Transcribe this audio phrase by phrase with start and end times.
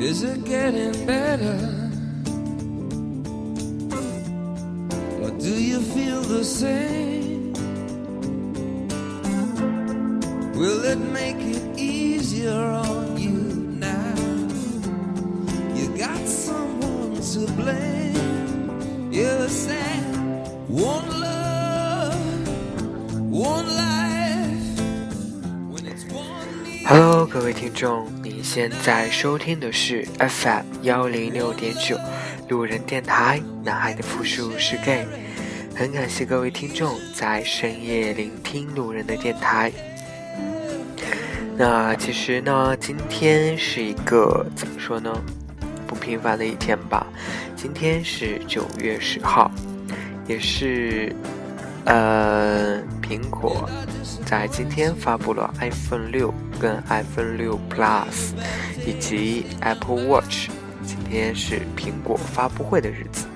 [0.00, 1.77] Is it getting better?
[27.78, 31.96] 众，您现在收听的是 FM 幺零六点九
[32.48, 35.06] 路人电台，男孩的复数是 gay。
[35.76, 39.70] 很感谢各位听众在深夜聆听路人的电台。
[41.56, 45.16] 那其实呢，今天是一个怎么说呢，
[45.86, 47.06] 不平凡的一天吧。
[47.54, 49.48] 今天是九月十号，
[50.26, 51.14] 也是
[51.84, 53.66] 呃苹果
[54.26, 58.34] 在今天发布了 iPhone 六跟 iPhone 六 Plus
[58.86, 60.50] 以及 Apple Watch。
[60.84, 63.26] 今天是苹果发布会的日子。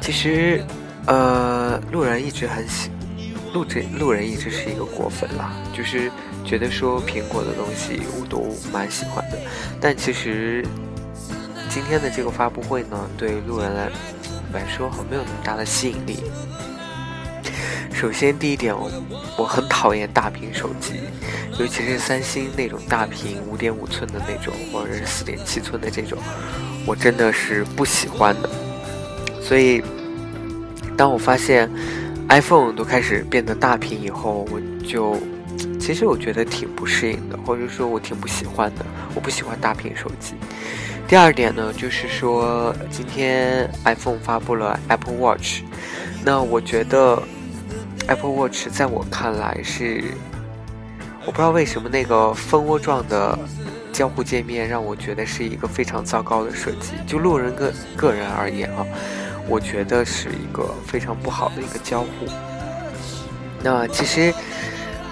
[0.00, 0.64] 其实，
[1.06, 2.90] 呃，路人一直很喜，
[3.52, 6.08] 路这路人一直是一个果粉啦，就是
[6.44, 9.36] 觉得说苹果的东西我都蛮喜欢的。
[9.80, 10.64] 但其实
[11.68, 13.90] 今天的这个发布会呢，对路人来
[14.52, 16.22] 来说好像没有那么大的吸引力。
[17.98, 18.88] 首先，第一点，我
[19.38, 21.00] 我很讨厌大屏手机，
[21.58, 26.16] 尤其是三星那种大屏五点五寸的那种，或者是四点七寸的这种，
[26.86, 28.48] 我真的是不喜欢的。
[29.42, 29.82] 所以，
[30.96, 31.68] 当我发现
[32.28, 35.16] iPhone 都开始变得大屏以后，我就
[35.80, 38.86] 其实我觉得挺不适应的，或者说我挺不喜欢的。
[39.12, 40.34] 我不喜欢大屏手机。
[41.08, 45.62] 第二点呢，就是说今天 iPhone 发布了 Apple Watch，
[46.24, 47.20] 那我觉得
[48.08, 50.02] Apple Watch 在我看来是，
[51.24, 53.38] 我不知道为什么那个蜂窝状的
[53.92, 56.92] 交互界面让我觉得是一个非常糟糕的设计。
[57.06, 58.84] 就路人个个人而言啊，
[59.46, 62.08] 我觉得是一个非常不好的一个交互。
[63.62, 64.34] 那其实，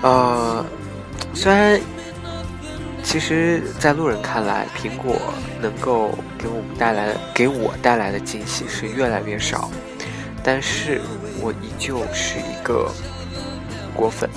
[0.02, 0.64] 呃，
[1.32, 1.80] 虽然。
[3.02, 5.14] 其实，在路人看来，苹果
[5.62, 9.70] 能够给我们带来、给我带来的惊喜是越来越少，
[10.42, 11.00] 但是
[11.46, 12.90] 我依旧是一个
[13.94, 14.28] 果粉。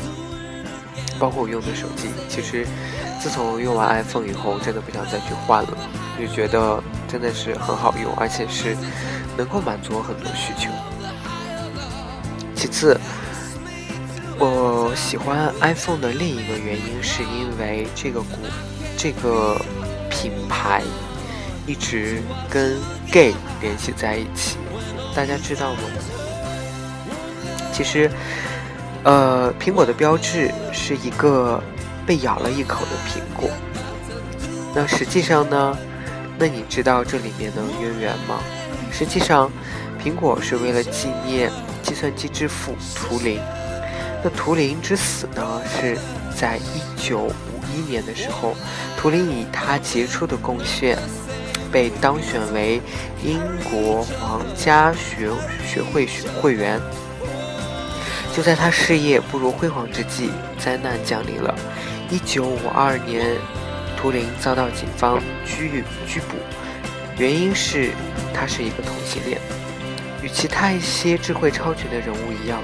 [1.20, 2.68] 包括我用的手机，其实
[3.20, 5.78] 自从用完 iPhone 以后，真的不想再去换了，
[6.20, 8.78] 就觉得真的是很好用，而且是
[9.36, 10.70] 能够满足我很多需求。
[12.56, 13.00] 其次。
[14.42, 18.38] 我喜欢 iPhone 的另一个原因，是因为这个股、
[18.98, 19.60] 这个
[20.10, 20.82] 品牌
[21.68, 22.80] 一直跟
[23.12, 24.56] gay 联系在一起。
[25.14, 25.82] 大家知道吗？
[27.80, 28.12] 其实，
[29.06, 31.64] 呃，苹果的标志是一个
[32.06, 33.50] 被咬了一口的苹果。
[34.76, 35.78] 那实际上呢？
[36.38, 38.42] 那你知道这里面的渊源吗？
[38.92, 39.50] 实际上，
[40.04, 41.50] 苹果是为了纪念
[41.82, 43.40] 计算机之父图灵。
[44.22, 45.62] 那图灵之死呢？
[45.80, 45.98] 是
[46.36, 47.32] 在一九五
[47.74, 48.56] 一年的时候，
[48.98, 51.00] 图灵以他杰出的贡献
[51.72, 52.82] 被当选为
[53.24, 53.40] 英
[53.72, 55.30] 国皇家学
[55.66, 56.78] 学会学会员。
[58.40, 61.54] 就在他事业步入辉煌之际，灾难降临了。
[62.10, 63.36] 一九五二年，
[63.98, 66.38] 图灵遭到警方拘拘捕，
[67.18, 67.92] 原因是
[68.34, 69.42] 他是一个同性恋。
[70.24, 72.62] 与其他一些智慧超群的人物一样，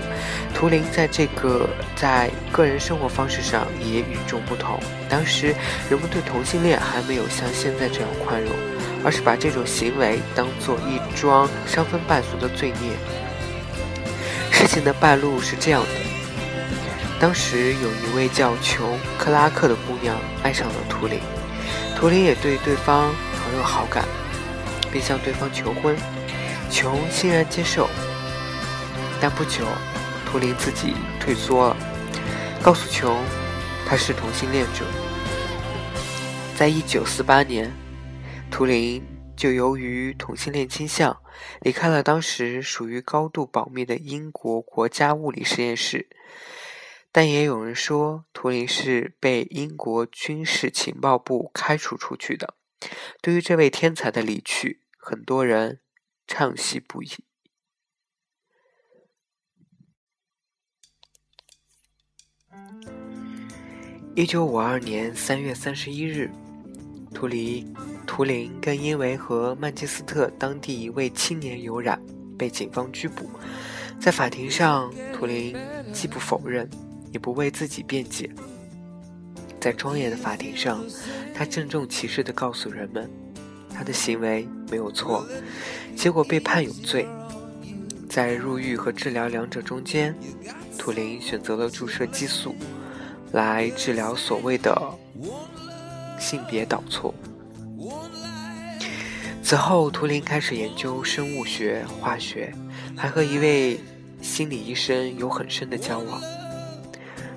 [0.54, 4.80] 图灵在这个在个人生活方式上也与众不同。
[5.10, 5.48] 当时
[5.90, 8.50] 人们对同性恋还没有像现在这样宽容，
[9.04, 12.92] 而是把这种行为当做一桩伤风败俗的罪孽。
[14.66, 15.90] 事情的败露是这样的：
[17.20, 21.20] 当时有一位叫琼克拉克的姑娘爱上了图灵，
[21.96, 24.04] 图灵也对对方很有好感，
[24.92, 25.96] 并向对方求婚。
[26.72, 27.88] 琼欣然接受，
[29.22, 29.66] 但不久，
[30.26, 31.78] 图灵自己退缩了，
[32.64, 33.16] 告诉琼
[33.88, 34.84] 他是同性恋者。
[36.56, 37.72] 在一九四八年，
[38.50, 41.22] 图灵就由于同性恋倾向
[41.62, 46.10] 离开了当时属于高度保密的英国国家物理实验室。
[47.12, 52.56] 但也有人说，图灵是被英国军事情报部开除出去的。
[53.22, 55.82] 对于这位天才的离去，很多人。
[56.28, 57.10] 唱戏不已。
[64.16, 66.32] 一九五二年三月三十一日，
[67.14, 67.72] 图灵
[68.06, 72.00] 图灵更因为和曼彻斯特当地一位青年有染，
[72.38, 73.30] 被警方拘捕。
[74.00, 75.58] 在法庭上，图灵
[75.92, 76.70] 既不否认，
[77.12, 78.30] 也不为自己辩解。
[79.60, 80.84] 在庄严的法庭上，
[81.34, 83.10] 他郑重其事地告诉人们，
[83.74, 85.26] 他的行为没有错，
[85.96, 87.08] 结果被判有罪。
[88.08, 90.16] 在入狱和治疗两者中间，
[90.78, 92.56] 图灵选择了注射激素，
[93.32, 94.80] 来治疗所谓的
[96.20, 97.14] 性别导错。
[99.46, 102.52] 此后，图灵开始研究生物学、化学，
[102.98, 103.80] 还和一位
[104.20, 106.20] 心理医生有很深的交往。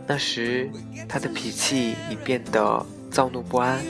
[0.07, 0.71] 那时，
[1.07, 3.85] 他的脾气已变得躁怒不安，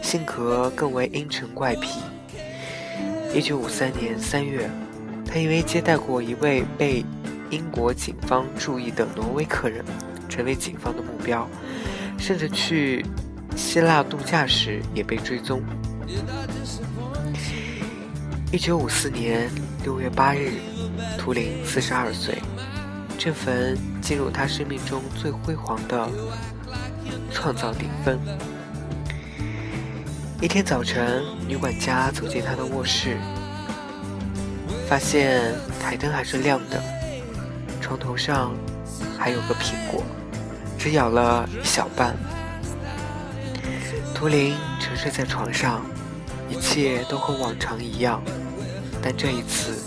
[0.00, 2.00] 性格更为阴沉怪癖。
[3.34, 4.66] 一九五三年三月。
[5.26, 7.04] 他因为接待过一位被
[7.50, 9.84] 英国警方注意的挪威客人，
[10.30, 11.46] 成为警方的目标，
[12.18, 13.04] 甚至去
[13.54, 15.62] 希腊度假时也被追踪。
[18.52, 19.48] 一九五四年
[19.84, 20.54] 六月八日，
[21.16, 22.36] 图灵四十二岁，
[23.16, 26.08] 这份进入他生命中最辉煌的
[27.30, 28.18] 创造顶峰。
[30.40, 33.16] 一天早晨，女管家走进他的卧室。
[34.88, 36.82] 发现台灯还是亮的，
[37.80, 38.52] 床头上
[39.16, 40.02] 还有个苹果，
[40.76, 42.16] 只咬了一小半。
[44.12, 45.86] 图灵沉睡在床上，
[46.50, 48.20] 一切都和往常一样，
[49.00, 49.78] 但这一次，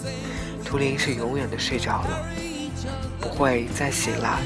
[0.64, 2.26] 图灵是永远的睡着了，
[3.20, 4.42] 不会再醒来。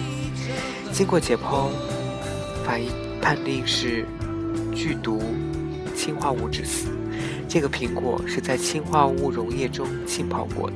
[0.92, 1.69] 经过解剖，
[2.66, 2.90] 法医
[3.22, 4.06] 判定是
[4.75, 5.22] 剧毒
[5.96, 6.88] 氰化物致死。
[7.48, 10.75] 这个苹果是在氰化物溶液中浸泡过的。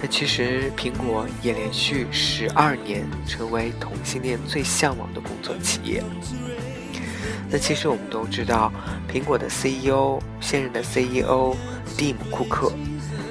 [0.00, 6.02] 那其实苹果也连续十二年成为同性恋最向往的工作企业。
[7.52, 8.72] 那其实我们都知道，
[9.12, 11.54] 苹果的 CEO 现任的 CEO
[11.98, 12.72] 蒂姆·库克，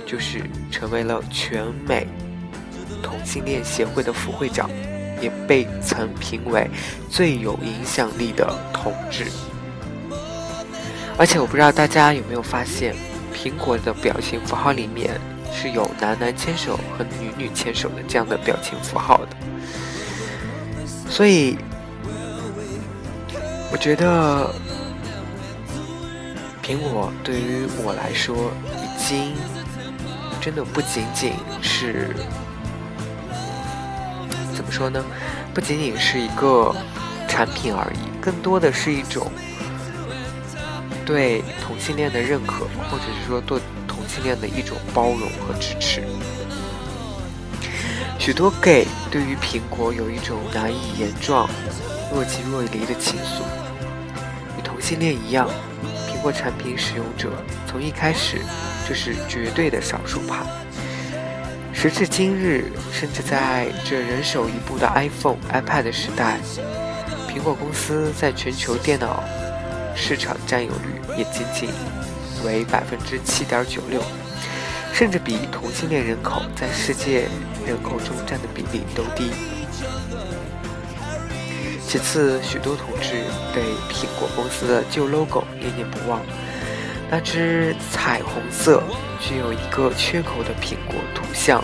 [0.05, 2.05] 就是成为了全美
[3.01, 4.69] 同性恋协会的副会长，
[5.19, 6.69] 也被曾评为
[7.09, 9.25] 最有影响力的同志。
[11.17, 12.95] 而且我不知道大家有没有发现，
[13.33, 15.19] 苹果的表情符号里面
[15.51, 19.29] 是有男男牵手和女女牵手的这样的表情符号的。
[21.09, 21.57] 所以，
[23.71, 24.53] 我觉得
[26.61, 29.33] 苹果对于我来说，已经
[30.41, 32.13] 真的不仅仅是
[34.53, 35.03] 怎么说呢？
[35.53, 36.75] 不仅仅是一个
[37.27, 39.31] 产品而已，更多的是一种。
[41.03, 46.03] 对同性恋的认可，或者是说对同性恋的一种包容和支持。
[48.19, 51.49] 许多 gay 对于苹果有一种难以言状、
[52.13, 53.60] 若即若离的情愫。
[54.81, 55.47] 同性恋一样，
[56.09, 57.31] 苹果产品使用者
[57.67, 58.41] 从一开始
[58.89, 60.43] 就是绝对的少数派。
[61.71, 66.39] 时至今日，甚至在这人手一部的 iPhone、iPad 时代，
[67.29, 69.23] 苹果公司在全球电脑。
[69.95, 71.69] 市场占有率也仅仅
[72.43, 74.01] 为百分之七点九六，
[74.91, 77.27] 甚至比同性恋人口在世界
[77.67, 79.29] 人口中占的比例都低。
[81.91, 83.21] 其次，许多同志
[83.53, 86.21] 对苹果公司的旧 logo 念念不忘，
[87.09, 88.81] 那只彩虹色、
[89.19, 91.61] 具有一个缺口的苹果图像，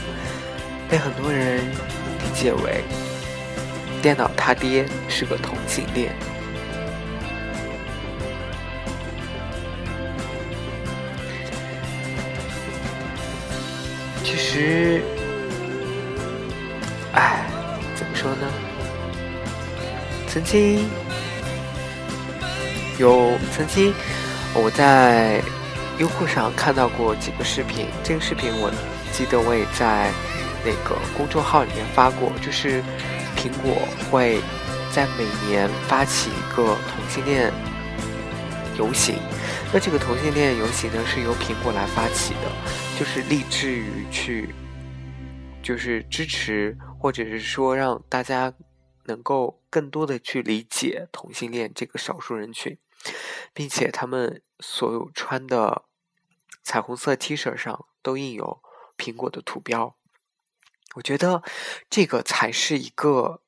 [0.90, 2.84] 被很多人理解为
[4.02, 6.14] 电脑他爹是个同性恋。
[14.26, 15.02] 其实，
[20.38, 20.88] 曾经
[23.00, 23.92] 有曾经
[24.54, 25.42] 我在
[25.98, 28.72] 优酷上看到过几个视频，这个视频我
[29.12, 30.12] 记得我也在
[30.64, 32.84] 那个公众号里面发过，就是
[33.36, 33.74] 苹果
[34.12, 34.40] 会
[34.92, 37.52] 在每年发起一个同性恋
[38.78, 39.16] 游行。
[39.74, 42.52] 那这个同性恋游行呢，是由苹果来发起的，
[43.00, 44.54] 就是立志于去，
[45.64, 48.54] 就是支持，或者是说让大家
[49.08, 52.78] 能够更多的去理解同性恋这个少数人群，
[53.54, 55.84] 并且他们所有穿的
[56.64, 58.62] 彩虹色 T 恤上都印有
[58.98, 59.96] 苹果的图标。
[60.96, 61.44] 我觉得
[61.90, 63.42] 这个才是一个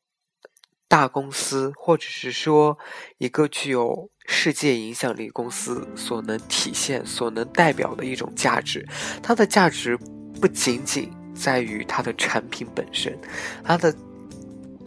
[0.88, 2.80] 大公司，或者是说
[3.18, 4.10] 一个具有。
[4.32, 8.88] 世界影响力公司所能体现、所能代表的一种价值，
[9.24, 9.98] 它的价值
[10.40, 13.20] 不仅仅在于它的产品本身，
[13.64, 13.92] 它的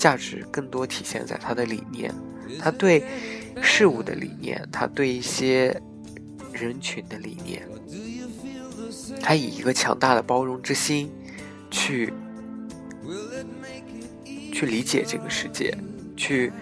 [0.02, 2.12] 价值更多体现在他的理念。
[2.58, 3.04] 他对
[3.62, 5.80] 事物的理念，他对一些
[6.52, 7.62] 人群的理念，
[9.20, 11.08] 他以一个强大的包容之心
[11.70, 12.12] 去
[14.52, 15.72] 去理解这个世界，
[16.16, 16.52] 去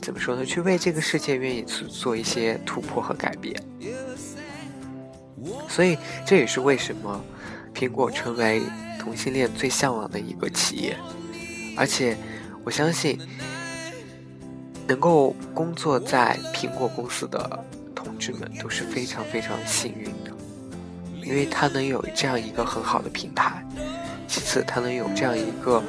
[0.00, 0.44] 怎么说呢？
[0.44, 3.60] 去为这个世界愿意去做一些突破和改变。
[5.68, 7.20] 所以这也是为什么
[7.74, 8.62] 苹果成为
[9.00, 10.96] 同性恋最向往的一个企业，
[11.76, 12.16] 而且
[12.64, 13.18] 我相信。
[14.84, 17.64] 能够工作在苹果公司的
[17.94, 20.32] 同志们都是非常非常幸运的，
[21.24, 23.64] 因为他能有这样一个很好的平台，
[24.26, 25.80] 其次他能有这样一个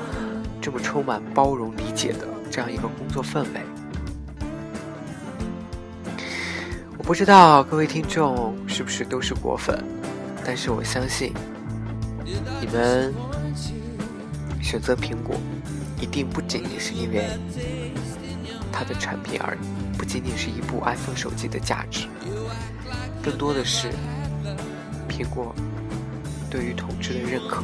[0.62, 3.62] 这么充满包容理解的这样一个工作氛围。
[6.96, 9.84] 我不知道各位听众是不是都是果粉，
[10.46, 11.34] 但是我相信
[12.62, 13.12] 你们
[14.62, 15.36] 选择苹果
[16.04, 17.24] 一定不仅仅是因为。
[18.76, 22.08] 它的产品而已，不仅仅是一部 iPhone 手机的价值，
[23.24, 23.88] 更多的是
[25.08, 25.56] 苹果
[26.50, 27.64] 对于统治的认可。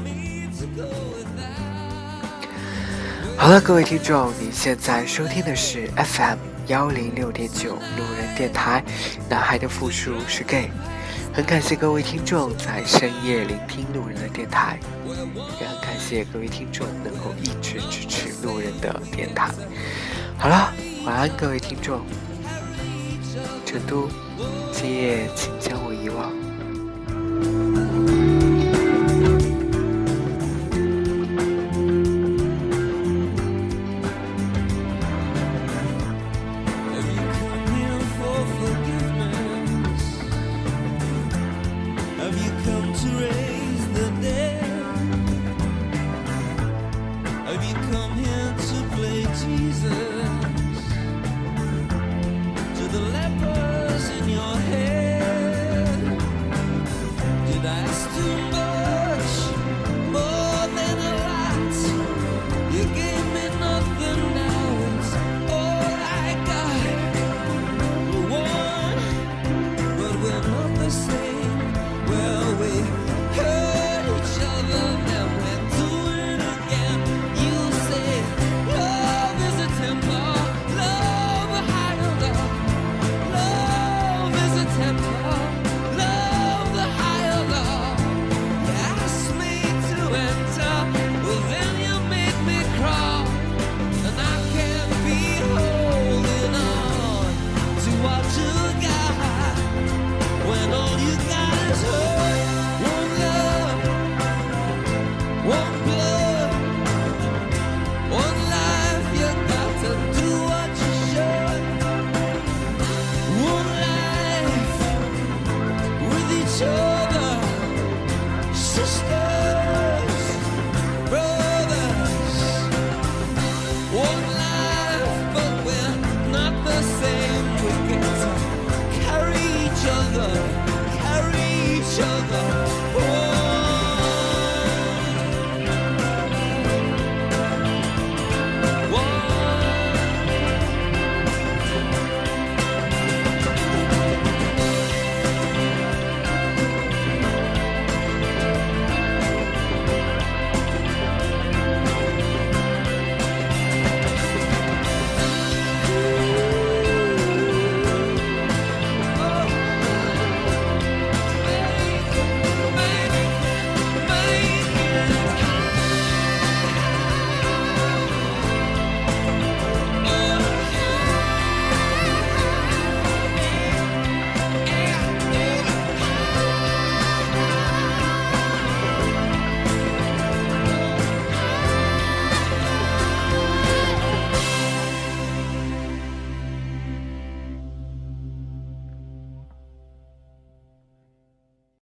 [3.36, 8.84] 好了，各位听众，您现在收听的是 FM 幺零六点九路人电台，
[9.28, 10.70] 男孩的复数是 gay。
[11.32, 14.80] 很感谢各位听众在深夜聆听路人的电台，
[15.60, 19.52] 也很感谢各位听众能够一直支持路人的电台。
[20.38, 20.74] 好了。
[21.06, 22.02] 晚安，各位听众。
[23.66, 24.10] 成都，
[24.74, 26.39] 今夜请将我遗忘。